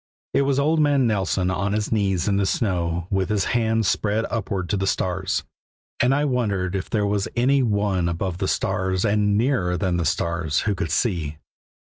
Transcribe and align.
It 0.33 0.41
was 0.41 0.57
old 0.57 0.79
man 0.79 1.05
Nelson 1.05 1.51
on 1.51 1.73
his 1.73 1.91
knees 1.91 2.27
in 2.27 2.37
the 2.37 2.47
snow, 2.47 3.05
with 3.11 3.29
his 3.29 3.45
hands 3.53 3.87
spread 3.87 4.25
upward 4.31 4.67
to 4.69 4.75
the 4.77 4.87
stars, 4.87 5.43
and 6.01 6.11
I 6.15 6.25
wondered 6.25 6.73
if 6.75 6.89
there 6.89 7.05
was 7.05 7.27
any 7.35 7.61
One 7.61 8.09
above 8.09 8.39
the 8.39 8.47
stars 8.47 9.05
and 9.05 9.37
nearer 9.37 9.77
than 9.77 9.97
the 9.97 10.05
stars 10.05 10.61
who 10.61 10.73
could 10.73 10.89
see. 10.89 11.37